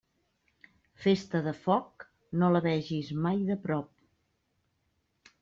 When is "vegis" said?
2.69-3.13